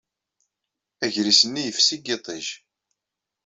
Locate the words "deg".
1.97-2.05